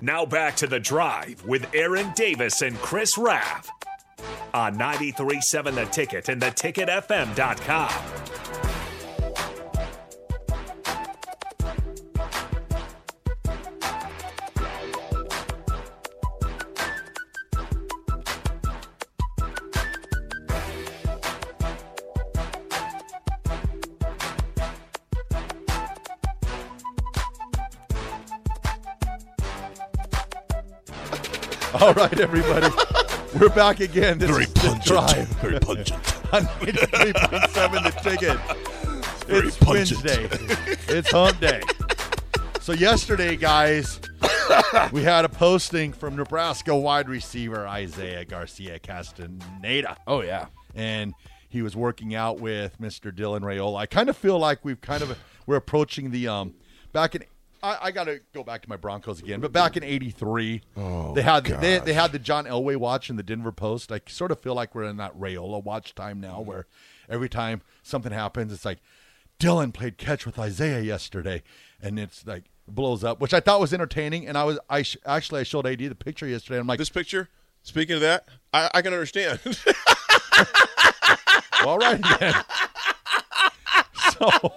Now 0.00 0.24
back 0.24 0.54
to 0.56 0.66
the 0.66 0.78
drive 0.78 1.44
with 1.44 1.66
Aaron 1.74 2.12
Davis 2.14 2.62
and 2.62 2.76
Chris 2.78 3.18
Raff 3.18 3.68
on 4.54 4.76
937 4.76 5.74
The 5.74 5.86
Ticket 5.86 6.28
and 6.28 6.40
theticketfm.com. 6.40 8.17
All 31.80 31.92
right, 31.94 32.18
everybody. 32.18 32.68
We're 33.38 33.50
back 33.50 33.80
again. 33.80 34.18
This 34.18 34.30
Very 34.30 34.44
is 34.44 34.52
the 34.54 34.60
pungent. 34.60 34.84
drive 34.84 35.28
Very 35.40 35.60
pungent. 35.60 35.92
on 36.32 36.44
93.7 36.60 37.82
the 37.84 38.10
ticket. 38.10 39.26
Very 39.26 39.48
It's 39.48 39.56
pungent. 39.58 40.04
Wednesday. 40.04 40.28
It's 40.88 41.10
hump 41.10 41.38
day. 41.40 41.60
So 42.60 42.72
yesterday, 42.72 43.36
guys, 43.36 44.00
we 44.92 45.02
had 45.02 45.24
a 45.24 45.28
posting 45.28 45.92
from 45.92 46.16
Nebraska 46.16 46.74
wide 46.74 47.08
receiver 47.08 47.66
Isaiah 47.68 48.24
Garcia 48.24 48.78
Castaneda. 48.78 49.96
Oh 50.06 50.22
yeah. 50.22 50.46
and 50.74 51.14
he 51.50 51.62
was 51.62 51.74
working 51.76 52.14
out 52.14 52.40
with 52.40 52.78
Mr. 52.80 53.10
Dylan 53.10 53.40
Raiola. 53.40 53.78
I 53.78 53.86
kind 53.86 54.08
of 54.10 54.16
feel 54.16 54.38
like 54.38 54.64
we've 54.64 54.80
kind 54.80 55.02
of 55.02 55.18
we're 55.46 55.56
approaching 55.56 56.10
the 56.10 56.28
um 56.28 56.54
back 56.92 57.14
in. 57.14 57.24
I, 57.62 57.78
I 57.82 57.90
got 57.90 58.04
to 58.04 58.20
go 58.32 58.42
back 58.42 58.62
to 58.62 58.68
my 58.68 58.76
Broncos 58.76 59.20
again, 59.20 59.40
but 59.40 59.52
back 59.52 59.76
in 59.76 59.84
'83, 59.84 60.62
they 61.14 61.22
had 61.22 61.44
they, 61.44 61.78
they 61.78 61.92
had 61.92 62.12
the 62.12 62.18
John 62.18 62.44
Elway 62.44 62.76
watch 62.76 63.10
in 63.10 63.16
the 63.16 63.22
Denver 63.22 63.52
Post. 63.52 63.92
I 63.92 64.00
sort 64.06 64.30
of 64.30 64.40
feel 64.40 64.54
like 64.54 64.74
we're 64.74 64.84
in 64.84 64.96
that 64.98 65.18
Raiola 65.18 65.62
watch 65.62 65.94
time 65.94 66.20
now, 66.20 66.38
mm-hmm. 66.38 66.48
where 66.48 66.66
every 67.08 67.28
time 67.28 67.62
something 67.82 68.12
happens, 68.12 68.52
it's 68.52 68.64
like 68.64 68.78
Dylan 69.40 69.72
played 69.72 69.98
catch 69.98 70.26
with 70.26 70.38
Isaiah 70.38 70.80
yesterday, 70.80 71.42
and 71.80 71.98
it's 71.98 72.26
like 72.26 72.44
blows 72.66 73.04
up, 73.04 73.20
which 73.20 73.34
I 73.34 73.40
thought 73.40 73.60
was 73.60 73.72
entertaining. 73.72 74.26
And 74.26 74.36
I 74.36 74.44
was 74.44 74.58
I 74.68 74.82
sh- 74.82 74.98
actually 75.06 75.40
I 75.40 75.44
showed 75.44 75.66
AD 75.66 75.78
the 75.78 75.94
picture 75.94 76.26
yesterday. 76.26 76.58
I'm 76.60 76.66
like, 76.66 76.78
This 76.78 76.90
picture, 76.90 77.28
speaking 77.62 77.96
of 77.96 78.00
that, 78.02 78.28
I, 78.52 78.70
I 78.74 78.82
can 78.82 78.92
understand. 78.92 79.40
Well, 81.60 81.70
all 81.70 81.78
right 81.78 82.00
then. 82.20 82.34
so, 84.12 84.54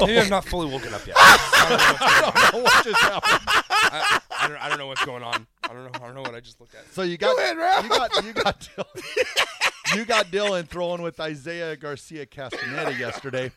Maybe 0.00 0.18
I'm 0.18 0.28
not 0.28 0.44
fully 0.44 0.70
woken 0.70 0.92
up 0.94 1.06
yet. 1.06 1.16
I 1.18 1.66
don't 1.68 1.78
know 1.78 1.92
what's 1.92 2.20
going 2.20 2.54
on. 2.54 2.62
what 2.62 2.84
just 2.84 3.00
happened? 3.00 3.48
I, 3.70 4.20
I 4.40 4.48
don't, 4.48 4.56
I 4.58 4.68
don't 4.68 4.78
know 4.78 4.86
what's 4.88 5.04
going 5.04 5.22
on. 5.22 5.46
I 5.64 5.68
don't 5.68 5.84
know. 5.84 5.90
I 5.94 5.98
don't 6.06 6.14
know 6.14 6.22
what 6.22 6.34
I 6.34 6.40
just 6.40 6.60
looked 6.60 6.74
at. 6.74 6.92
So 6.92 7.02
you 7.02 7.16
got 7.16 7.36
you 7.82 7.88
got 7.88 8.24
you 8.24 8.32
got 8.32 8.60
Dylan, 8.60 9.96
you 9.96 10.04
got 10.04 10.26
Dylan 10.26 10.66
throwing 10.68 11.02
with 11.02 11.18
Isaiah 11.20 11.76
Garcia 11.76 12.26
Castaneda 12.26 12.94
yesterday, 12.94 13.50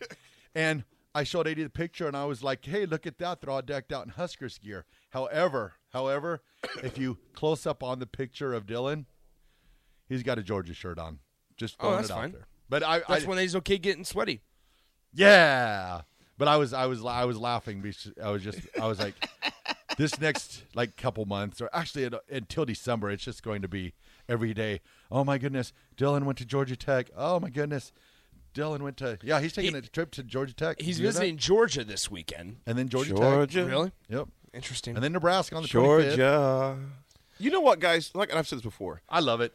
and 0.56 0.84
I 1.14 1.24
showed 1.24 1.48
AD 1.48 1.58
the 1.58 1.70
picture, 1.70 2.08
and 2.08 2.16
I 2.16 2.26
was 2.26 2.44
like, 2.44 2.64
"Hey, 2.66 2.86
look 2.86 3.06
at 3.08 3.18
that! 3.20 3.42
They're 3.42 3.50
all 3.50 3.62
decked 3.62 3.92
out 3.92 4.06
in 4.06 4.12
Huskers 4.12 4.58
gear." 4.60 4.86
However, 5.12 5.74
however, 5.92 6.42
if 6.84 6.98
you 6.98 7.18
close 7.34 7.66
up 7.66 7.82
on 7.84 8.00
the 8.00 8.06
picture 8.08 8.54
of 8.54 8.66
Dylan, 8.66 9.06
he's 10.08 10.24
got 10.24 10.38
a 10.40 10.44
Georgia 10.44 10.74
shirt 10.74 11.00
on. 11.00 11.20
Just 11.58 11.76
Oh, 11.80 11.84
throwing 11.86 11.96
that's 11.98 12.10
it 12.10 12.14
out 12.14 12.20
fine. 12.20 12.32
there. 12.32 12.48
But 12.70 12.84
I, 12.84 13.00
That's 13.10 13.26
I 13.26 13.28
when 13.28 13.38
he's 13.40 13.56
okay 13.58 13.78
getting 13.80 14.06
sweaty. 14.06 14.42
Yeah, 15.12 16.02
but 16.40 16.48
I 16.48 16.58
was 16.58 16.74
I 16.74 16.88
was 16.88 17.06
I 17.06 17.26
was 17.26 17.38
laughing 17.38 17.82
because 17.82 18.12
I 18.24 18.32
was 18.32 18.42
just 18.44 18.60
I 18.82 18.88
was 18.88 18.98
like, 19.00 19.14
this 19.98 20.20
next 20.20 20.64
like 20.74 20.98
couple 20.98 21.26
months 21.26 21.62
or 21.62 21.70
actually 21.72 22.10
until 22.32 22.66
December, 22.66 23.12
it's 23.12 23.24
just 23.24 23.44
going 23.44 23.62
to 23.62 23.68
be 23.68 23.94
every 24.28 24.56
day. 24.56 24.82
Oh 25.12 25.24
my 25.24 25.38
goodness, 25.38 25.72
Dylan 25.96 26.24
went 26.24 26.40
to 26.40 26.46
Georgia 26.46 26.76
Tech. 26.76 27.12
Oh 27.16 27.40
my 27.40 27.50
goodness, 27.50 27.92
Dylan 28.56 28.80
went 28.82 28.98
to 28.98 29.20
yeah 29.22 29.40
he's 29.40 29.54
taking 29.54 29.74
He- 29.74 29.78
a 29.78 29.82
trip 29.84 30.10
to 30.12 30.24
Georgia 30.24 30.54
Tech. 30.56 30.82
He's 30.82 31.00
You 31.00 31.06
that? 31.06 31.12
visiting 31.14 31.38
Georgia 31.38 31.84
this 31.84 32.10
weekend. 32.10 32.58
and 32.66 32.76
then 32.78 32.90
Georgia, 32.90 33.14
Georgia. 33.14 33.62
Tech. 33.62 33.70
Really? 33.70 33.92
Yep, 34.10 34.28
Interesting. 34.54 34.96
and 34.96 35.04
then 35.04 35.12
Nebraska 35.14 35.56
on 35.56 35.62
the 35.62 35.68
25th. 35.70 36.16
Georgia. 36.16 36.78
You 37.38 37.52
know 37.52 37.62
what, 37.62 37.80
guys? 37.80 38.12
Like 38.16 38.34
I've 38.34 38.48
said 38.48 38.58
this 38.58 38.64
before, 38.66 39.02
I 39.08 39.20
love 39.20 39.40
it. 39.42 39.54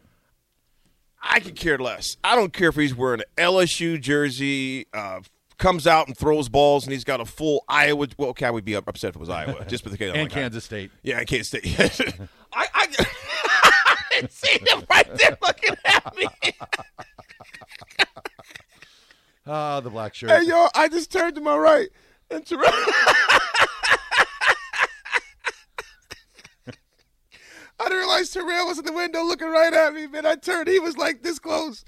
I 1.26 1.41
could 1.41 1.56
care 1.56 1.78
less. 1.78 2.16
I 2.22 2.37
don't 2.37 2.53
care 2.53 2.69
if 2.69 2.76
he's 2.76 2.94
wearing 2.94 3.20
an 3.20 3.26
LSU 3.53 3.98
jersey, 4.00 4.87
uh, 4.92 5.20
comes 5.59 5.87
out 5.87 6.06
and 6.06 6.16
throws 6.16 6.48
balls, 6.48 6.84
and 6.84 6.92
he's 6.92 7.04
got 7.04 7.20
a 7.20 7.25
full 7.25 7.65
Iowa. 7.69 8.09
Well, 8.19 8.31
okay, 8.31 8.47
I 8.47 8.50
would 8.50 8.65
be 8.65 8.75
upset 8.75 9.10
if 9.10 9.16
it 9.16 9.20
was 9.20 9.31
Iowa, 9.31 9.65
just 9.69 9.84
because. 9.84 10.00
And 10.15 10.31
Kansas 10.31 10.65
State. 10.65 10.91
Yeah, 11.03 11.19
I 11.19 11.25
can't 11.25 11.47
stay. 11.47 11.60
I, 12.53 12.66
I, 12.75 12.87
I 14.22 14.26
see 14.28 14.59
him 14.59 14.84
right 14.88 15.14
there 15.16 15.37
looking 15.43 15.75
at 15.84 16.16
me. 16.16 16.26
Ah, 19.47 19.78
the 19.81 19.91
black 19.91 20.14
shirt. 20.14 20.31
Hey, 20.31 20.44
yo, 20.48 20.69
I 20.75 20.88
just 20.88 21.12
turned 21.12 21.34
to 21.34 21.43
my 21.43 21.54
right, 21.54 21.91
and 22.31 22.47
Terrell. 22.47 22.72
I 27.78 27.88
didn't 27.88 27.98
realize 27.98 28.31
Terrell 28.31 28.66
was 28.66 28.78
in 28.78 28.87
the 28.87 28.93
window 28.93 29.22
looking 29.22 29.48
right 29.48 29.75
at 29.75 29.93
me, 29.93 30.06
man. 30.06 30.25
I 30.25 30.37
turned, 30.37 30.69
he 30.69 30.78
was 30.78 30.97
like 30.97 31.22
this 31.22 31.38
close. 31.38 31.84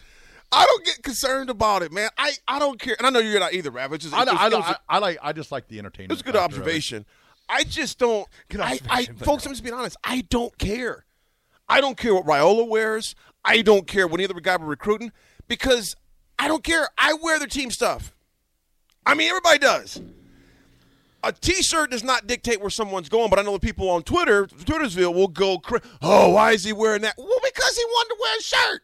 I 0.57 0.65
don't 0.65 0.85
get 0.85 1.03
concerned 1.03 1.51
about 1.51 1.83
it, 1.83 1.93
man. 1.93 2.09
I, 2.17 2.33
I 2.49 2.59
don't 2.59 2.81
care, 2.81 2.97
and 2.99 3.07
I 3.07 3.11
know 3.11 3.19
you're 3.19 3.39
not 3.39 3.53
either, 3.53 3.71
Rav. 3.71 3.93
It's 3.93 4.05
just, 4.05 4.15
I, 4.17 4.23
it 4.23 4.27
was- 4.27 4.37
I, 4.39 4.47
it 4.47 4.53
was 4.55 4.65
a- 4.65 4.69
I, 4.71 4.77
I 4.89 4.99
like 4.99 5.19
I 5.23 5.33
just 5.33 5.53
like 5.53 5.69
the 5.69 5.79
entertainment. 5.79 6.13
It's 6.13 6.23
a 6.23 6.25
good 6.25 6.35
factor 6.35 6.57
of 6.57 6.59
it. 6.59 6.61
observation. 6.63 7.05
I 7.49 7.63
just 7.65 7.99
don't. 7.99 8.27
Good 8.49 8.61
I, 8.61 8.79
I, 8.89 9.05
folks. 9.05 9.45
I'm 9.47 9.53
just 9.53 9.63
being 9.63 9.75
honest. 9.75 9.97
I 10.03 10.23
don't 10.31 10.57
care. 10.59 11.05
I 11.69 11.81
don't 11.81 11.97
care 11.97 12.15
what 12.15 12.25
Raiola 12.25 12.67
wears. 12.69 13.15
I 13.45 13.63
don't 13.63 13.87
care 13.87 14.07
what 14.09 14.19
any 14.21 14.29
other 14.29 14.41
guy 14.41 14.57
we're 14.57 14.67
recruiting 14.67 15.13
because 15.47 15.95
I 16.39 16.49
don't 16.49 16.65
care. 16.65 16.89
I 16.99 17.13
wear 17.15 17.39
their 17.39 17.47
team 17.49 17.71
stuff. 17.71 18.15
I 19.05 19.15
mean, 19.15 19.29
everybody 19.29 19.59
does. 19.59 20.01
A 21.23 21.33
T-shirt 21.33 21.91
does 21.91 22.03
not 22.05 22.27
dictate 22.27 22.61
where 22.61 22.71
someone's 22.71 23.09
going, 23.09 23.31
but 23.31 23.39
I 23.39 23.43
know 23.43 23.53
the 23.53 23.61
people 23.61 23.91
on 23.91 24.03
Twitter, 24.03 24.47
Twittersville, 24.47 25.15
will 25.15 25.29
go, 25.29 25.59
cra- 25.59 25.83
"Oh, 26.03 26.31
why 26.31 26.53
is 26.53 26.65
he 26.65 26.73
wearing 26.73 27.03
that?" 27.03 27.15
Well, 27.19 27.41
because 27.45 27.77
he 27.77 27.85
wanted 27.85 28.09
to 28.09 28.17
wear 28.21 28.39
a 28.39 28.43
shirt. 28.43 28.83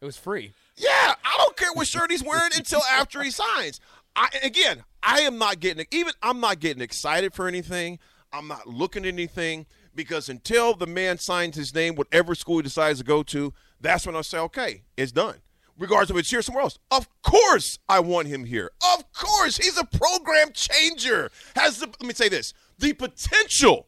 it 0.00 0.04
was 0.04 0.16
free. 0.16 0.52
Yeah, 0.80 1.14
I 1.24 1.34
don't 1.36 1.56
care 1.56 1.72
what 1.74 1.86
shirt 1.86 2.10
he's 2.10 2.24
wearing 2.24 2.52
until 2.56 2.80
after 2.90 3.22
he 3.22 3.30
signs. 3.30 3.80
I 4.16 4.28
again, 4.42 4.84
I 5.02 5.20
am 5.20 5.36
not 5.36 5.60
getting 5.60 5.84
even. 5.90 6.14
I'm 6.22 6.40
not 6.40 6.58
getting 6.58 6.82
excited 6.82 7.34
for 7.34 7.46
anything. 7.46 7.98
I'm 8.32 8.48
not 8.48 8.66
looking 8.66 9.04
at 9.04 9.12
anything 9.12 9.66
because 9.94 10.28
until 10.28 10.74
the 10.74 10.86
man 10.86 11.18
signs 11.18 11.56
his 11.56 11.74
name, 11.74 11.96
whatever 11.96 12.34
school 12.34 12.56
he 12.58 12.62
decides 12.62 13.00
to 13.00 13.04
go 13.04 13.22
to, 13.24 13.52
that's 13.80 14.06
when 14.06 14.16
I 14.16 14.22
say, 14.22 14.38
okay, 14.38 14.82
it's 14.96 15.12
done. 15.12 15.36
Regardless 15.78 16.10
of 16.10 16.16
it's 16.16 16.30
here 16.30 16.42
somewhere 16.42 16.62
else. 16.62 16.78
Of 16.90 17.08
course, 17.22 17.78
I 17.88 18.00
want 18.00 18.28
him 18.28 18.44
here. 18.44 18.70
Of 18.96 19.12
course, 19.12 19.56
he's 19.58 19.78
a 19.78 19.84
program 19.84 20.52
changer. 20.52 21.30
Has 21.56 21.78
the 21.78 21.86
let 21.86 22.02
me 22.02 22.14
say 22.14 22.28
this: 22.30 22.54
the 22.78 22.94
potential 22.94 23.86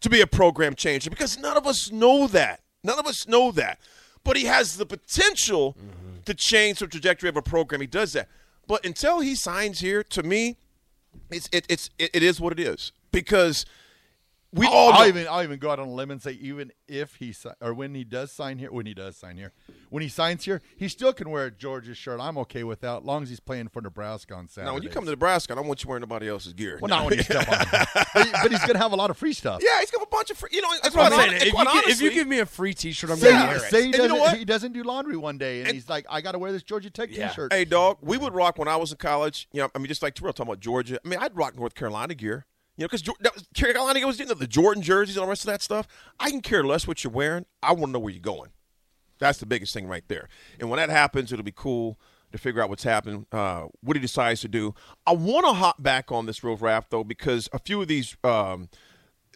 to 0.00 0.10
be 0.10 0.20
a 0.20 0.26
program 0.26 0.74
changer 0.74 1.10
because 1.10 1.38
none 1.38 1.56
of 1.56 1.66
us 1.66 1.92
know 1.92 2.26
that. 2.28 2.60
None 2.82 2.98
of 2.98 3.06
us 3.06 3.28
know 3.28 3.52
that. 3.52 3.78
But 4.22 4.36
he 4.36 4.44
has 4.44 4.76
the 4.76 4.86
potential 4.86 5.76
mm-hmm. 5.78 6.03
To 6.24 6.34
change 6.34 6.78
the 6.78 6.86
trajectory 6.86 7.28
of 7.28 7.36
a 7.36 7.42
program. 7.42 7.80
He 7.80 7.86
does 7.86 8.12
that. 8.12 8.28
But 8.66 8.84
until 8.84 9.20
he 9.20 9.34
signs 9.34 9.80
here, 9.80 10.02
to 10.04 10.22
me, 10.22 10.56
it's 11.30 11.48
it, 11.52 11.66
it's 11.68 11.90
it, 11.98 12.10
it 12.14 12.22
is 12.22 12.40
what 12.40 12.52
it 12.52 12.60
is 12.60 12.92
because 13.12 13.66
we 14.54 14.66
all. 14.66 14.92
I'll 14.92 15.06
even 15.08 15.26
I'll 15.28 15.42
even 15.42 15.58
go 15.58 15.70
out 15.70 15.78
on 15.78 15.88
a 15.88 15.92
limb 15.92 16.10
and 16.10 16.22
say 16.22 16.32
even 16.32 16.72
if 16.88 17.16
he 17.16 17.32
si- 17.32 17.48
or 17.60 17.74
when 17.74 17.94
he 17.94 18.04
does 18.04 18.30
sign 18.32 18.58
here, 18.58 18.70
when 18.72 18.86
he 18.86 18.94
does 18.94 19.16
sign 19.16 19.36
here, 19.36 19.52
when 19.90 20.02
he 20.02 20.08
signs 20.08 20.44
here, 20.44 20.62
he 20.76 20.88
still 20.88 21.12
can 21.12 21.30
wear 21.30 21.46
a 21.46 21.50
Georgia 21.50 21.94
shirt. 21.94 22.20
I'm 22.20 22.38
okay 22.38 22.62
with 22.64 22.80
that, 22.80 22.98
as 22.98 23.02
long 23.04 23.22
as 23.22 23.28
he's 23.28 23.40
playing 23.40 23.68
for 23.68 23.80
Nebraska 23.82 24.34
on 24.34 24.48
Saturday. 24.48 24.68
now, 24.68 24.74
when 24.74 24.82
you 24.82 24.88
come 24.88 25.04
to 25.04 25.10
Nebraska, 25.10 25.52
I 25.52 25.56
don't 25.56 25.66
want 25.66 25.82
you 25.82 25.88
wearing 25.88 26.02
nobody 26.02 26.28
else's 26.28 26.52
gear. 26.52 26.78
well, 26.80 26.88
not 26.88 27.04
when 27.06 27.18
you 27.18 27.22
step 27.24 27.48
on, 27.48 27.58
him. 27.58 27.86
but, 28.14 28.28
but 28.42 28.50
he's 28.52 28.64
gonna 28.64 28.78
have 28.78 28.92
a 28.92 28.96
lot 28.96 29.10
of 29.10 29.16
free 29.16 29.32
stuff. 29.32 29.60
yeah, 29.64 29.80
he's 29.80 29.90
got 29.90 30.02
a 30.02 30.06
bunch 30.10 30.30
of 30.30 30.36
free. 30.38 30.50
You 30.52 30.62
know, 30.62 30.68
That's 30.82 30.94
what 30.94 31.12
I'm 31.12 31.18
saying. 31.18 31.30
hon- 31.32 31.36
If 31.40 31.44
you, 31.46 31.52
quite 31.52 31.84
gi- 31.84 31.90
if 31.90 32.00
you 32.00 32.10
give 32.12 32.28
me 32.28 32.38
a 32.40 32.46
free 32.46 32.74
T-shirt, 32.74 33.10
I'm 33.10 33.16
Say, 33.16 33.30
gonna 33.32 33.46
wear 33.48 33.56
it. 33.56 33.62
say 33.70 33.78
he 33.80 33.84
And 33.86 33.94
you 33.94 33.98
know 34.02 34.08
doesn't 34.08 34.20
what? 34.20 34.38
he 34.38 34.44
doesn't 34.44 34.72
do 34.72 34.82
laundry 34.82 35.16
one 35.16 35.38
day, 35.38 35.58
and, 35.60 35.68
And- 35.68 35.74
he's 35.74 35.88
like, 35.88 36.06
I 36.08 36.20
got 36.20 36.32
to 36.32 36.38
wear 36.38 36.52
this 36.52 36.62
Georgia 36.62 36.90
Tech 36.90 37.10
Yeah. 37.10 37.28
T-shirt. 37.28 37.52
Hey, 37.52 37.64
dog, 37.64 37.98
we 38.02 38.18
would 38.18 38.34
rock 38.34 38.58
when 38.58 38.68
I 38.68 38.76
was 38.76 38.92
in 38.92 38.98
college. 38.98 39.48
You 39.52 39.62
know, 39.62 39.70
I 39.74 39.78
mean, 39.78 39.88
just 39.88 40.02
like 40.02 40.14
Terrell 40.14 40.32
talking 40.32 40.50
about 40.50 40.60
Georgia. 40.60 40.98
I 41.04 41.08
mean, 41.08 41.18
I'd 41.20 41.36
rock 41.36 41.56
North 41.56 41.74
Carolina 41.74 42.14
gear. 42.14 42.46
You 42.76 42.84
know, 42.84 42.88
because 42.88 43.08
Carolina 43.54 44.04
was 44.06 44.18
know, 44.18 44.34
the 44.34 44.46
Jordan 44.46 44.82
jerseys 44.82 45.16
and 45.16 45.20
all 45.20 45.26
the 45.26 45.30
rest 45.30 45.42
of 45.42 45.46
that 45.46 45.62
stuff. 45.62 45.86
I 46.18 46.30
can 46.30 46.40
care 46.40 46.64
less 46.64 46.88
what 46.88 47.04
you're 47.04 47.12
wearing. 47.12 47.46
I 47.62 47.72
want 47.72 47.86
to 47.86 47.92
know 47.92 47.98
where 48.00 48.12
you're 48.12 48.20
going. 48.20 48.50
That's 49.18 49.38
the 49.38 49.46
biggest 49.46 49.72
thing 49.72 49.86
right 49.86 50.04
there. 50.08 50.28
And 50.58 50.68
when 50.68 50.78
that 50.78 50.90
happens, 50.90 51.32
it'll 51.32 51.44
be 51.44 51.52
cool 51.52 51.98
to 52.32 52.38
figure 52.38 52.60
out 52.60 52.68
what's 52.68 52.82
happening, 52.82 53.26
uh, 53.30 53.66
what 53.80 53.96
he 53.96 54.00
decides 54.00 54.40
to 54.40 54.48
do. 54.48 54.74
I 55.06 55.12
want 55.12 55.46
to 55.46 55.52
hop 55.52 55.80
back 55.80 56.10
on 56.10 56.26
this 56.26 56.42
real 56.42 56.56
rap 56.56 56.86
though, 56.90 57.04
because 57.04 57.48
a 57.52 57.60
few 57.60 57.80
of 57.80 57.86
these 57.86 58.16
um, 58.24 58.68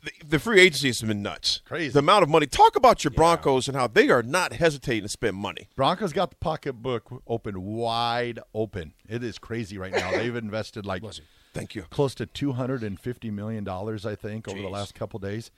the, 0.03 0.13
the 0.27 0.39
free 0.39 0.61
agency 0.61 0.89
has 0.89 1.03
been 1.03 1.23
nuts. 1.23 1.61
Crazy. 1.65 1.93
The 1.93 1.99
amount 2.01 2.23
of 2.23 2.29
money. 2.29 2.47
Talk 2.47 2.77
about 2.77 3.05
your 3.05 3.11
Broncos 3.11 3.69
and 3.69 3.77
how 3.77 3.87
they 3.87 4.11
are 4.11 4.23
not 4.23 4.53
hesitating 4.55 5.03
to 5.03 5.09
spend 5.09 5.37
money. 5.37 5.69
Broncos 5.77 6.13
got 6.13 6.31
the 6.31 6.37
pocketbook 6.37 7.23
open 7.27 7.63
wide 7.63 8.41
open. 8.55 8.95
It 9.09 9.23
is 9.23 9.39
crazy 9.39 9.79
right 9.79 9.93
now. 9.93 10.11
They've 10.11 10.35
invested 10.45 10.87
like 10.87 11.03
Thank 11.55 11.75
you. 11.75 11.83
close 11.91 12.15
to 12.17 12.27
two 12.27 12.53
hundred 12.53 12.83
and 12.83 12.99
fifty 12.99 13.31
million 13.31 13.65
dollars, 13.65 14.07
I 14.07 14.15
think, 14.15 14.49
over 14.49 14.61
the 14.61 14.69
last 14.69 14.95
couple 14.95 15.19
days, 15.19 15.51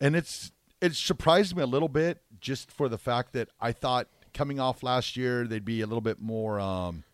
and 0.00 0.14
it's 0.14 0.52
it 0.80 0.94
surprised 0.94 1.56
me 1.56 1.62
a 1.62 1.66
little 1.66 1.88
bit 1.88 2.22
just 2.40 2.70
for 2.70 2.88
the 2.88 2.98
fact 2.98 3.32
that 3.32 3.48
I 3.60 3.72
thought 3.72 4.08
coming 4.34 4.58
off 4.58 4.82
last 4.82 5.16
year 5.16 5.46
they'd 5.46 5.64
be 5.64 5.80
a 5.80 5.86
little 5.86 6.00
bit 6.00 6.20
more 6.20 6.58
um, 6.58 7.04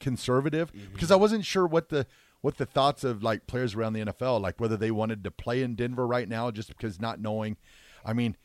conservative 0.00 0.72
because 0.92 1.10
I 1.10 1.16
wasn't 1.16 1.44
sure 1.44 1.66
what 1.66 1.88
the 1.88 2.06
what 2.42 2.58
the 2.58 2.66
thoughts 2.66 3.04
of 3.04 3.22
like 3.22 3.46
players 3.46 3.74
around 3.74 3.94
the 3.94 4.04
NFL 4.04 4.40
like 4.40 4.60
whether 4.60 4.76
they 4.76 4.90
wanted 4.90 5.24
to 5.24 5.30
play 5.30 5.62
in 5.62 5.74
Denver 5.74 6.06
right 6.06 6.28
now 6.28 6.50
just 6.50 6.68
because 6.68 7.00
not 7.00 7.20
knowing. 7.20 7.56
I 8.04 8.12
mean, 8.12 8.36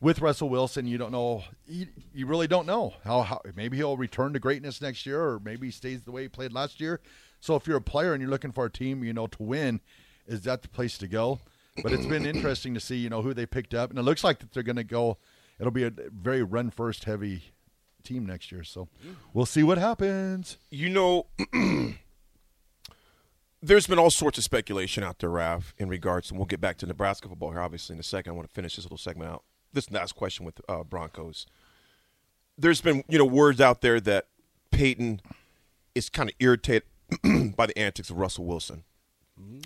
with 0.00 0.20
Russell 0.20 0.48
Wilson, 0.48 0.86
you 0.86 0.98
don't 0.98 1.12
know. 1.12 1.44
You, 1.66 1.86
you 2.12 2.26
really 2.26 2.46
don't 2.46 2.66
know 2.66 2.94
how, 3.04 3.22
how. 3.22 3.40
Maybe 3.54 3.76
he'll 3.76 3.96
return 3.96 4.32
to 4.32 4.38
greatness 4.38 4.80
next 4.80 5.06
year, 5.06 5.20
or 5.20 5.40
maybe 5.40 5.68
he 5.68 5.70
stays 5.70 6.02
the 6.02 6.10
way 6.10 6.22
he 6.22 6.28
played 6.28 6.52
last 6.52 6.80
year. 6.80 7.00
So 7.40 7.54
if 7.56 7.66
you're 7.66 7.76
a 7.76 7.82
player 7.82 8.12
and 8.12 8.20
you're 8.20 8.30
looking 8.30 8.52
for 8.52 8.64
a 8.64 8.70
team, 8.70 9.04
you 9.04 9.12
know, 9.12 9.26
to 9.26 9.42
win, 9.42 9.80
is 10.26 10.42
that 10.42 10.62
the 10.62 10.68
place 10.68 10.98
to 10.98 11.08
go? 11.08 11.40
But 11.82 11.92
it's 11.92 12.06
been 12.06 12.24
interesting 12.24 12.72
to 12.74 12.80
see, 12.80 12.96
you 12.96 13.10
know, 13.10 13.20
who 13.20 13.34
they 13.34 13.44
picked 13.44 13.74
up, 13.74 13.90
and 13.90 13.98
it 13.98 14.02
looks 14.02 14.24
like 14.24 14.38
that 14.38 14.52
they're 14.52 14.62
going 14.62 14.76
to 14.76 14.84
go. 14.84 15.18
It'll 15.58 15.70
be 15.70 15.84
a 15.84 15.92
very 16.10 16.42
run 16.42 16.70
first 16.70 17.04
heavy 17.04 17.52
team 18.02 18.24
next 18.24 18.50
year. 18.50 18.64
So 18.64 18.88
we'll 19.34 19.46
see 19.46 19.62
what 19.62 19.78
happens. 19.78 20.56
You 20.70 20.88
know, 20.88 21.26
there's 23.62 23.86
been 23.86 23.98
all 23.98 24.10
sorts 24.10 24.38
of 24.38 24.44
speculation 24.44 25.02
out 25.02 25.18
there, 25.18 25.30
Rav, 25.30 25.74
in 25.78 25.88
regards, 25.88 26.30
and 26.30 26.38
we'll 26.38 26.46
get 26.46 26.60
back 26.60 26.76
to 26.78 26.86
Nebraska 26.86 27.28
football 27.28 27.50
here, 27.50 27.60
obviously, 27.60 27.94
in 27.94 28.00
a 28.00 28.04
second. 28.04 28.32
I 28.32 28.34
want 28.34 28.48
to 28.48 28.54
finish 28.54 28.76
this 28.76 28.84
little 28.84 28.98
segment 28.98 29.30
out. 29.30 29.44
This 29.72 29.90
last 29.90 30.14
question 30.14 30.46
with 30.46 30.60
uh, 30.68 30.84
Broncos. 30.84 31.46
There's 32.56 32.80
been, 32.80 33.04
you 33.08 33.18
know, 33.18 33.24
words 33.24 33.60
out 33.60 33.80
there 33.80 34.00
that 34.00 34.28
Payton 34.70 35.20
is 35.94 36.08
kind 36.08 36.30
of 36.30 36.36
irritated 36.38 36.84
by 37.56 37.66
the 37.66 37.78
antics 37.78 38.10
of 38.10 38.18
Russell 38.18 38.44
Wilson. 38.44 38.84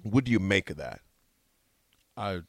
What 0.02 0.25
do 0.25 0.32
you 0.32 0.38
make 0.38 0.70
of 0.70 0.76
that? 0.78 1.00
I 2.16 2.40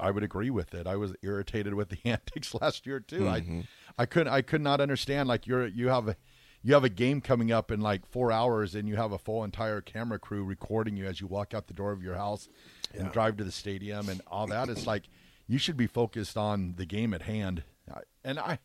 I 0.00 0.10
would 0.10 0.22
agree 0.22 0.50
with 0.50 0.74
it. 0.74 0.86
I 0.86 0.96
was 0.96 1.14
irritated 1.22 1.74
with 1.74 1.90
the 1.90 1.98
antics 2.04 2.54
last 2.54 2.86
year 2.86 3.00
too. 3.00 3.28
I 3.28 3.64
I 3.98 4.06
couldn't 4.06 4.32
I 4.32 4.42
could 4.42 4.62
not 4.62 4.80
understand 4.80 5.28
like 5.28 5.46
you're 5.46 5.66
you 5.66 5.88
have 5.88 6.08
a 6.08 6.16
you 6.62 6.74
have 6.74 6.84
a 6.84 6.88
game 6.88 7.20
coming 7.20 7.50
up 7.50 7.70
in 7.70 7.80
like 7.80 8.06
four 8.06 8.30
hours 8.32 8.74
and 8.74 8.88
you 8.88 8.96
have 8.96 9.12
a 9.12 9.18
full 9.18 9.42
entire 9.44 9.80
camera 9.80 10.18
crew 10.18 10.44
recording 10.44 10.96
you 10.96 11.06
as 11.06 11.20
you 11.20 11.26
walk 11.26 11.54
out 11.54 11.66
the 11.66 11.74
door 11.74 11.92
of 11.92 12.02
your 12.02 12.14
house 12.14 12.48
and 12.96 13.10
drive 13.12 13.36
to 13.38 13.44
the 13.44 13.52
stadium 13.52 14.08
and 14.08 14.20
all 14.28 14.46
that. 14.46 14.68
It's 14.68 14.86
like 14.86 15.04
you 15.48 15.58
should 15.58 15.76
be 15.76 15.86
focused 15.86 16.36
on 16.36 16.74
the 16.76 16.86
game 16.86 17.12
at 17.14 17.22
hand. 17.22 17.64
Uh, 17.92 18.00
and 18.24 18.38
I 18.38 18.58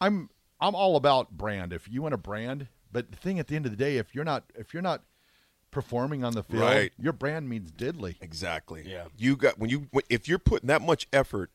I'm 0.00 0.30
I'm 0.60 0.74
all 0.74 0.96
about 0.96 1.30
brand. 1.36 1.72
If 1.72 1.88
you 1.88 2.02
want 2.02 2.14
a 2.14 2.18
brand, 2.18 2.66
but 2.90 3.10
the 3.12 3.16
thing 3.16 3.38
at 3.38 3.46
the 3.46 3.56
end 3.56 3.66
of 3.66 3.70
the 3.70 3.76
day, 3.76 3.98
if 3.98 4.14
you're 4.14 4.24
not 4.24 4.44
if 4.56 4.72
you're 4.74 4.82
not 4.82 5.02
performing 5.70 6.24
on 6.24 6.32
the 6.32 6.42
field, 6.42 6.62
Right. 6.62 6.92
your 6.98 7.12
brand 7.12 7.48
means 7.48 7.70
diddly. 7.70 8.16
Exactly. 8.20 8.84
Yeah. 8.86 9.04
You 9.16 9.36
got 9.36 9.58
when 9.58 9.70
you 9.70 9.88
if 10.08 10.26
you're 10.28 10.38
putting 10.38 10.66
that 10.68 10.82
much 10.82 11.06
effort 11.12 11.50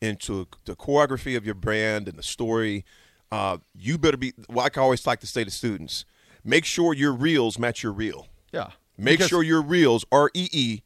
into 0.00 0.48
the 0.64 0.74
choreography 0.74 1.36
of 1.36 1.44
your 1.44 1.54
brand 1.54 2.08
and 2.08 2.18
the 2.18 2.22
story, 2.22 2.84
uh, 3.32 3.58
you 3.74 3.98
better 3.98 4.16
be. 4.16 4.32
Like 4.48 4.76
I 4.78 4.80
always 4.82 5.06
like 5.06 5.20
to 5.20 5.26
say 5.26 5.44
to 5.44 5.50
students, 5.50 6.04
make 6.44 6.64
sure 6.64 6.94
your 6.94 7.12
reels 7.12 7.58
match 7.58 7.82
your 7.82 7.92
reel. 7.92 8.28
Yeah. 8.52 8.70
Make 8.98 9.18
Because- 9.18 9.28
sure 9.28 9.42
your 9.42 9.62
reels 9.62 10.04
R 10.12 10.30
E 10.34 10.48
E 10.52 10.80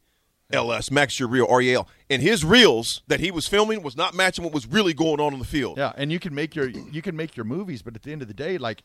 L 0.53 0.71
S 0.71 0.91
match 0.91 1.19
your 1.19 1.27
reel 1.27 1.47
R 1.49 1.61
E 1.61 1.73
L. 1.73 1.87
And 2.09 2.21
his 2.21 2.45
reels 2.45 3.01
that 3.07 3.19
he 3.19 3.31
was 3.31 3.47
filming 3.47 3.81
was 3.81 3.97
not 3.97 4.13
matching 4.13 4.43
what 4.43 4.53
was 4.53 4.67
really 4.67 4.93
going 4.93 5.19
on 5.19 5.33
on 5.33 5.39
the 5.39 5.45
field. 5.45 5.77
Yeah, 5.77 5.91
and 5.97 6.11
you 6.11 6.19
can 6.19 6.33
make 6.35 6.55
your 6.55 6.67
you 6.67 7.01
can 7.01 7.15
make 7.15 7.35
your 7.35 7.45
movies, 7.45 7.81
but 7.81 7.95
at 7.95 8.03
the 8.03 8.11
end 8.11 8.21
of 8.21 8.27
the 8.27 8.33
day, 8.33 8.57
like 8.57 8.83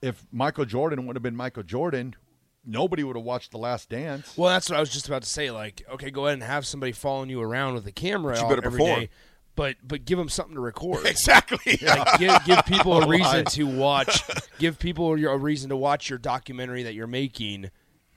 if 0.00 0.24
Michael 0.32 0.64
Jordan 0.64 1.06
would 1.06 1.14
have 1.16 1.22
been 1.22 1.36
Michael 1.36 1.62
Jordan, 1.62 2.16
nobody 2.64 3.04
would 3.04 3.14
have 3.16 3.24
watched 3.24 3.50
The 3.52 3.58
Last 3.58 3.88
Dance. 3.90 4.36
Well, 4.36 4.50
that's 4.50 4.68
what 4.68 4.76
I 4.76 4.80
was 4.80 4.90
just 4.90 5.06
about 5.06 5.22
to 5.22 5.28
say. 5.28 5.50
Like, 5.50 5.82
okay, 5.92 6.10
go 6.10 6.26
ahead 6.26 6.34
and 6.34 6.42
have 6.42 6.66
somebody 6.66 6.92
following 6.92 7.28
you 7.30 7.40
around 7.40 7.74
with 7.74 7.86
a 7.86 7.92
camera 7.92 8.36
you 8.36 8.42
all- 8.42 8.48
better 8.48 8.64
every 8.64 8.78
perform. 8.80 9.00
day, 9.00 9.10
but 9.54 9.76
but 9.82 10.04
give 10.04 10.18
them 10.18 10.28
something 10.28 10.54
to 10.54 10.60
record. 10.60 11.06
Exactly. 11.06 11.78
Like, 11.82 12.18
give, 12.18 12.34
give 12.46 12.64
people 12.66 13.02
a 13.02 13.06
reason 13.08 13.44
to 13.46 13.64
watch. 13.64 14.22
Give 14.58 14.78
people 14.78 15.18
your- 15.18 15.32
a 15.32 15.36
reason 15.36 15.68
to 15.70 15.76
watch 15.76 16.08
your 16.10 16.18
documentary 16.18 16.82
that 16.84 16.94
you're 16.94 17.06
making. 17.06 17.70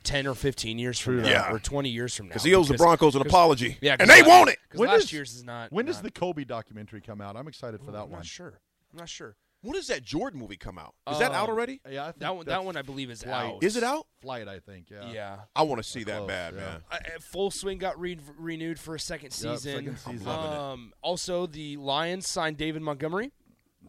10 0.03 0.27
or 0.27 0.35
15 0.35 0.77
years 0.77 0.99
from 0.99 1.23
now 1.23 1.27
Yeah. 1.27 1.51
or 1.51 1.57
20 1.57 1.89
years 1.89 2.15
from 2.15 2.27
now 2.27 2.33
Because 2.33 2.43
he 2.43 2.53
owes 2.53 2.67
the 2.67 2.75
Broncos 2.77 3.15
an 3.15 3.21
apology. 3.23 3.79
yeah 3.81 3.95
and 3.99 4.07
they 4.07 4.21
want 4.21 4.51
it. 4.51 4.59
because 4.67 4.79
When 4.79 4.89
last 4.89 5.01
does- 5.01 5.13
year's 5.13 5.33
is 5.33 5.43
not 5.43 5.71
When 5.73 5.85
does 5.87 5.99
the 6.03 6.11
Kobe 6.11 6.43
documentary 6.43 7.01
come 7.01 7.21
out? 7.21 7.35
I'm 7.35 7.47
excited 7.47 7.81
for 7.81 7.89
that 7.91 8.03
I'm 8.03 8.09
one. 8.11 8.19
not 8.19 8.25
sure 8.27 8.59
i'm 8.93 8.99
not 8.99 9.09
sure 9.09 9.35
When 9.65 9.73
does 9.73 9.87
that 9.87 10.03
Jordan 10.03 10.39
movie 10.39 10.57
come 10.57 10.77
out? 10.77 10.93
Is 11.11 11.19
that 11.19 11.31
out 11.31 11.49
Um, 11.49 11.55
already? 11.55 11.81
Yeah, 11.89 12.03
I 12.03 12.05
think 12.07 12.19
that 12.19 12.35
one 12.35 12.45
that 12.45 12.51
that's 12.51 12.63
one 12.65 12.77
i 12.77 12.81
believe 12.81 13.09
is 13.09 13.23
Flight. 13.23 13.53
out 13.53 13.63
Is 13.63 13.75
it 13.75 13.83
out? 13.83 14.07
Flight, 14.21 14.47
I 14.47 14.59
think. 14.59 14.89
Yeah. 14.89 15.11
yeah 15.11 15.37
I 15.55 15.63
want 15.63 15.81
to 15.81 15.87
see 15.89 16.03
that 16.03 16.17
close, 16.17 16.27
bad, 16.27 16.53
yeah. 16.53 16.59
man. 16.59 16.83
Uh, 16.91 16.95
uh, 16.95 17.19
Full 17.31 17.51
Swing 17.51 17.77
got 17.77 17.99
re- 17.99 18.19
renewed 18.37 18.79
for 18.79 18.95
a 18.95 18.99
second 18.99 19.27
Yep, 19.27 19.57
season. 19.57 19.75
second 19.75 19.97
season. 19.97 20.19
I'm 20.19 20.25
loving 20.25 20.51
it. 20.51 20.57
Um, 20.57 20.93
also, 21.01 21.45
the 21.47 21.77
Lions 21.77 22.27
signed 22.27 22.57
David 22.57 22.81
Montgomery. 22.81 23.31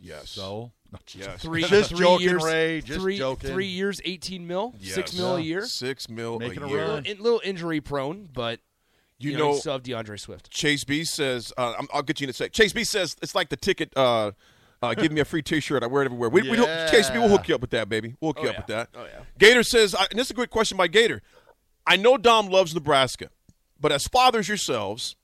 Yes. 0.00 0.31
So 0.31 0.73
Yes. 1.14 1.43
Three, 1.43 1.62
Just 1.64 1.90
three 1.90 1.99
joking, 1.99 2.26
years, 2.29 2.44
Ray, 2.44 2.81
just 2.81 3.00
three, 3.00 3.19
joking. 3.19 3.50
Three 3.50 3.67
years, 3.67 4.00
eighteen 4.05 4.46
mil, 4.46 4.72
six 4.81 5.12
Yes. 5.12 5.14
mil 5.14 5.37
a 5.37 5.38
Yeah. 5.40 5.44
year. 5.44 5.67
Six 5.67 6.08
mil 6.08 6.38
Making 6.38 6.62
a 6.62 6.67
a 6.67 6.69
year. 6.70 6.79
run. 6.79 6.88
Little, 7.02 7.11
in- 7.12 7.22
little 7.22 7.40
injury 7.44 7.81
prone, 7.81 8.29
but 8.32 8.61
You 9.19 9.32
you, 9.32 9.37
know, 9.37 9.49
know- 9.49 9.55
you 9.55 9.61
still 9.61 9.72
have 9.72 9.82
D'Andre 9.82 10.17
Swift. 10.17 10.50
Chase 10.50 10.84
B 10.84 11.05
says, 11.05 11.52
uh, 11.58 11.72
I'm- 11.72 11.88
I'll 11.93 12.02
get 12.02 12.20
you 12.20 12.26
in 12.26 12.31
a 12.31 12.32
sec. 12.34 12.52
Chase 12.52 12.72
B 12.72 12.84
says 12.84 13.17
it's 13.20 13.34
like 13.34 13.49
the 13.49 13.56
ticket. 13.56 13.94
Uh, 13.96 14.32
uh, 14.82 14.94
give 14.94 15.12
me 15.12 15.20
a 15.20 15.25
free 15.25 15.43
T-shirt. 15.43 15.82
I 15.82 15.87
wear 15.87 16.02
it 16.02 16.06
everywhere. 16.06 16.28
We, 16.28 16.43
we 16.43 16.56
hook, 16.56 16.69
Chase 16.90 17.11
B, 17.11 17.19
we'll 17.19 17.28
hook 17.28 17.49
you 17.49 17.55
up 17.55 17.61
with 17.61 17.70
that, 17.70 17.88
baby. 17.88 18.14
We'll 18.20 18.31
hook 18.32 18.38
Oh, 18.40 18.43
you 18.44 18.49
up 18.50 18.55
yeah. 18.55 18.61
with 18.61 18.67
that. 18.69 18.88
Oh, 18.94 19.05
yeah. 19.05 19.20
Gator 19.38 19.62
says, 19.62 19.94
I, 19.94 20.06
and 20.11 20.19
this 20.19 20.26
is 20.28 20.31
a 20.32 20.34
great 20.34 20.50
question 20.50 20.76
by 20.76 20.87
Gator. 20.88 21.23
I 21.87 21.96
know 21.96 22.17
Dom 22.17 22.49
loves 22.49 22.75
Nebraska, 22.75 23.31
but 23.81 23.93
as 23.93 24.06
fathers 24.08 24.49
yourselves, 24.49 25.17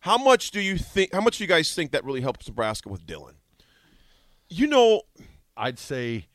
how 0.00 0.16
much 0.18 0.50
do 0.50 0.60
you 0.60 0.76
think? 0.78 1.12
How 1.12 1.20
much 1.20 1.38
do 1.38 1.44
you 1.44 1.48
guys 1.48 1.74
think 1.74 1.92
that 1.92 2.04
really 2.04 2.20
helps 2.20 2.46
Nebraska 2.48 2.88
with 2.88 3.06
Dylan? 3.06 3.34
You 4.48 4.66
know, 4.66 5.02
I'd 5.56 5.78
say, 5.78 6.26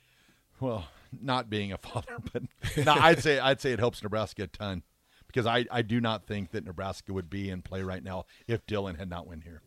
well, 0.60 0.88
not 1.22 1.50
being 1.50 1.72
a 1.72 1.78
father, 1.78 2.18
but 2.34 2.44
no, 2.86 2.94
I'd 2.94 3.22
say 3.22 3.40
I'd 3.40 3.62
say 3.62 3.72
it 3.74 3.80
helps 3.80 4.02
Nebraska 4.04 4.44
a 4.44 4.48
ton 4.48 4.84
because 5.28 5.46
I, 5.46 5.66
I 5.72 5.82
do 5.82 6.00
not 6.02 6.26
think 6.28 6.52
that 6.52 6.66
Nebraska 6.66 7.14
would 7.14 7.30
be 7.30 7.50
in 7.50 7.62
play 7.62 7.82
right 7.82 8.04
now 8.04 8.26
if 8.48 8.66
Dylan 8.66 8.98
had 8.98 9.10
not 9.10 9.28
went 9.28 9.44
here. 9.44 9.62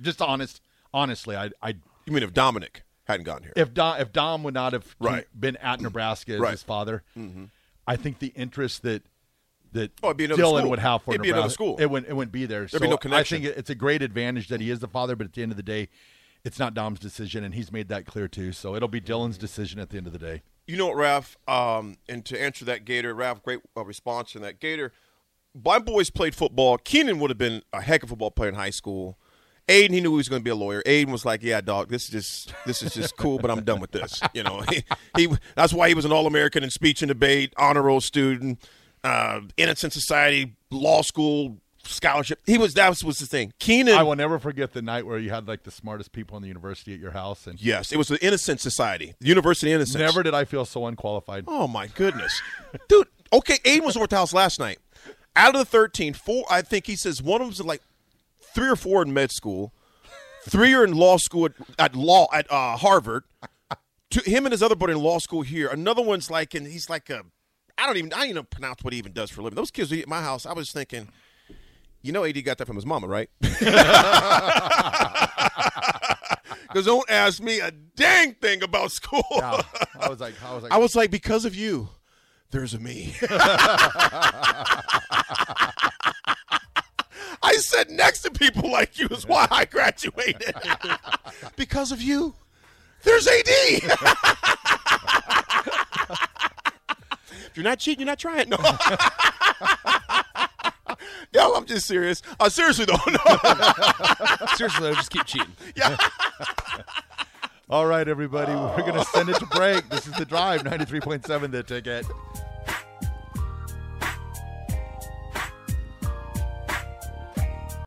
Just 0.00 0.20
honest, 0.22 0.60
honestly, 0.94 1.36
I 1.36 1.50
I 1.62 1.74
you 2.06 2.12
mean 2.12 2.22
if 2.22 2.32
Dominic 2.32 2.82
hadn't 3.04 3.24
gotten 3.24 3.44
here? 3.44 3.52
if 3.56 3.72
Dom 3.74 4.00
if 4.00 4.12
Dom 4.12 4.42
would 4.44 4.54
not 4.54 4.72
have 4.72 4.94
Right. 5.00 5.26
been 5.38 5.56
at 5.56 5.80
Nebraska 5.80 6.34
as 6.34 6.40
Right. 6.40 6.50
his 6.52 6.62
father, 6.62 7.02
I 7.86 7.96
think 7.96 8.18
the 8.18 8.28
interest 8.28 8.82
that 8.82 9.02
that 9.72 9.90
Oh, 10.02 10.08
it'd 10.08 10.18
be 10.18 10.24
another 10.26 10.42
Dylan 10.42 10.68
would 10.68 10.78
have 10.80 11.02
for 11.02 11.14
It'd 11.14 11.22
be 11.22 11.48
school. 11.48 11.78
it 11.78 11.86
wouldn't 11.86 12.10
it 12.10 12.14
wouldn't 12.14 12.32
be 12.32 12.44
there. 12.46 12.66
There'd 12.66 12.82
be 12.82 12.88
no 12.88 12.96
connection. 12.98 13.38
I 13.42 13.44
think 13.46 13.56
it's 13.58 13.70
a 13.70 13.74
great 13.74 14.02
advantage 14.02 14.48
that 14.48 14.60
he 14.60 14.70
is 14.70 14.80
the 14.80 14.88
father, 14.88 15.16
but 15.16 15.24
at 15.26 15.32
the 15.32 15.42
end 15.42 15.50
of 15.50 15.56
the 15.56 15.62
day, 15.62 15.88
it's 16.44 16.58
not 16.58 16.74
Dom's 16.74 16.98
decision, 17.00 17.42
and 17.44 17.54
he's 17.54 17.72
made 17.72 17.88
that 17.88 18.04
clear 18.04 18.28
too. 18.28 18.52
So 18.52 18.74
it'll 18.76 18.88
be 18.88 19.00
Dylan's 19.00 19.38
decision 19.38 19.80
at 19.80 19.88
the 19.90 19.96
end 19.96 20.06
of 20.06 20.12
the 20.12 20.18
day. 20.18 20.42
You 20.66 20.76
know 20.76 20.88
what, 20.88 20.96
Ralph? 20.96 21.36
Um, 21.48 21.96
and 22.08 22.24
to 22.26 22.40
answer 22.40 22.64
that, 22.66 22.84
Gator, 22.84 23.14
Ralph, 23.14 23.42
great 23.42 23.60
uh, 23.76 23.84
response 23.84 24.34
in 24.36 24.42
that. 24.42 24.60
Gator, 24.60 24.92
my 25.54 25.78
boys 25.78 26.10
played 26.10 26.34
football. 26.34 26.76
Keenan 26.78 27.18
would 27.20 27.30
have 27.30 27.38
been 27.38 27.62
a 27.72 27.80
heck 27.80 28.02
of 28.02 28.08
a 28.08 28.10
football 28.10 28.30
player 28.30 28.48
in 28.50 28.54
high 28.56 28.70
school. 28.70 29.18
Aiden, 29.68 29.90
he 29.90 30.00
knew 30.00 30.10
he 30.10 30.16
was 30.16 30.28
going 30.28 30.40
to 30.40 30.44
be 30.44 30.50
a 30.50 30.54
lawyer. 30.54 30.82
Aiden 30.82 31.10
was 31.12 31.24
like, 31.24 31.42
"Yeah, 31.42 31.60
dog, 31.60 31.88
this 31.88 32.04
is 32.04 32.10
just 32.10 32.54
this 32.66 32.82
is 32.82 32.94
just 32.94 33.16
cool, 33.16 33.38
but 33.38 33.50
I'm 33.50 33.62
done 33.64 33.80
with 33.80 33.92
this." 33.92 34.20
You 34.34 34.42
know, 34.42 34.62
he, 34.70 34.82
he 35.16 35.28
that's 35.54 35.72
why 35.72 35.88
he 35.88 35.94
was 35.94 36.04
an 36.04 36.12
All 36.12 36.26
American 36.26 36.64
in 36.64 36.70
speech 36.70 37.02
and 37.02 37.08
debate, 37.08 37.52
honor 37.56 37.82
roll 37.82 38.00
student, 38.00 38.60
uh, 39.04 39.40
Innocent 39.56 39.92
Society, 39.92 40.56
law 40.70 41.02
school 41.02 41.58
scholarship. 41.84 42.40
He 42.46 42.58
was 42.58 42.74
that 42.74 42.88
was, 42.88 43.04
was 43.04 43.18
the 43.18 43.26
thing. 43.26 43.52
Keenan, 43.58 43.94
I 43.94 44.02
will 44.02 44.16
never 44.16 44.38
forget 44.38 44.72
the 44.72 44.82
night 44.82 45.06
where 45.06 45.18
you 45.18 45.30
had 45.30 45.46
like 45.46 45.64
the 45.64 45.70
smartest 45.70 46.12
people 46.12 46.36
in 46.36 46.42
the 46.42 46.48
university 46.48 46.94
at 46.94 47.00
your 47.00 47.10
house, 47.10 47.46
and 47.46 47.60
yes, 47.60 47.92
it 47.92 47.98
was 47.98 48.08
the 48.08 48.24
Innocent 48.24 48.60
Society, 48.60 49.14
the 49.20 49.28
University 49.28 49.72
Innocence. 49.72 49.98
never 49.98 50.22
did 50.22 50.34
I 50.34 50.44
feel 50.44 50.64
so 50.64 50.86
unqualified. 50.86 51.44
Oh 51.46 51.68
my 51.68 51.86
goodness, 51.88 52.40
dude. 52.88 53.08
Okay, 53.32 53.58
Aiden 53.64 53.84
was 53.84 53.96
over 53.96 54.04
at 54.04 54.10
the 54.10 54.16
house 54.16 54.34
last 54.34 54.58
night. 54.58 54.78
Out 55.34 55.54
of 55.54 55.58
the 55.60 55.64
thirteen, 55.64 56.14
four 56.14 56.44
I 56.50 56.62
think 56.62 56.86
he 56.86 56.96
says 56.96 57.22
one 57.22 57.40
of 57.40 57.46
them's 57.46 57.60
like 57.60 57.82
three 58.54 58.68
or 58.68 58.76
four 58.76 59.02
in 59.02 59.12
med 59.12 59.30
school, 59.30 59.72
three 60.48 60.74
are 60.74 60.84
in 60.84 60.92
law 60.92 61.16
school 61.16 61.46
at, 61.46 61.52
at 61.78 61.94
law 61.96 62.26
at 62.32 62.50
uh, 62.50 62.76
Harvard. 62.76 63.24
To 64.10 64.20
him 64.28 64.44
and 64.44 64.52
his 64.52 64.62
other 64.62 64.74
buddy 64.76 64.92
in 64.92 64.98
law 64.98 65.18
school 65.18 65.40
here. 65.40 65.68
Another 65.68 66.02
one's 66.02 66.30
like, 66.30 66.52
and 66.52 66.66
he's 66.66 66.90
like 66.90 67.08
a, 67.08 67.22
I 67.78 67.86
don't 67.86 67.96
even 67.96 68.12
I 68.12 68.18
don't 68.18 68.28
even 68.28 68.44
pronounce 68.44 68.84
what 68.84 68.92
he 68.92 68.98
even 68.98 69.12
does 69.12 69.30
for 69.30 69.40
a 69.40 69.44
living. 69.44 69.56
Those 69.56 69.70
kids 69.70 69.90
at 69.90 70.06
my 70.06 70.20
house. 70.20 70.44
I 70.44 70.52
was 70.52 70.70
thinking, 70.70 71.08
you 72.02 72.12
know, 72.12 72.22
Ad 72.22 72.44
got 72.44 72.58
that 72.58 72.66
from 72.66 72.76
his 72.76 72.84
mama, 72.84 73.06
right? 73.06 73.30
Because 76.72 76.86
don't 76.86 77.10
ask 77.10 77.42
me 77.42 77.60
a 77.60 77.70
dang 77.70 78.32
thing 78.34 78.62
about 78.62 78.92
school. 78.92 79.26
Yeah. 79.32 79.60
I 80.00 80.08
was 80.08 80.20
like, 80.20 80.42
I 80.42 80.54
was 80.54 80.62
like, 80.62 80.72
I 80.72 80.78
was 80.78 80.96
like, 80.96 81.10
because 81.10 81.44
of 81.44 81.54
you, 81.54 81.90
there's 82.50 82.72
a 82.72 82.78
me. 82.78 83.14
I 87.62 87.64
sit 87.64 87.90
next 87.90 88.22
to 88.22 88.30
people 88.32 88.72
like 88.78 88.98
you 88.98 89.06
is 89.08 89.24
why 89.24 89.46
I 89.48 89.66
graduated. 89.66 90.52
because 91.56 91.92
of 91.92 92.02
you, 92.02 92.34
there's 93.04 93.28
AD. 93.28 93.44
if 93.46 93.84
you're 97.54 97.62
not 97.62 97.78
cheating, 97.78 98.00
you're 98.00 98.06
not 98.06 98.18
trying. 98.18 98.48
No. 98.48 98.56
Yo, 101.32 101.54
I'm 101.54 101.66
just 101.66 101.86
serious. 101.86 102.20
Uh, 102.40 102.48
seriously 102.48 102.84
though, 102.84 102.98
no. 103.06 103.38
Seriously, 104.56 104.88
though, 104.88 104.94
just 104.94 105.10
keep 105.10 105.24
cheating. 105.24 105.52
yeah. 105.76 105.96
All 107.70 107.86
right, 107.86 108.08
everybody, 108.08 108.50
we're 108.52 108.82
going 108.82 108.94
to 108.94 109.04
send 109.04 109.28
it 109.28 109.36
to 109.36 109.46
break. 109.46 109.88
This 109.88 110.08
is 110.08 110.14
the 110.14 110.24
drive, 110.24 110.64
93.7 110.64 111.52
the 111.52 111.62
ticket. 111.62 112.06